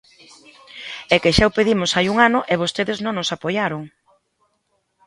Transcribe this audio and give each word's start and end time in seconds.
¡É 1.15 1.17
que 1.23 1.35
xa 1.37 1.45
o 1.49 1.55
pedimos 1.57 1.91
hai 1.95 2.05
un 2.13 2.17
ano 2.27 2.39
e 2.51 2.53
vostedes 2.63 2.97
non 3.05 3.13
nos 3.17 3.33
apoiaron! 3.35 3.81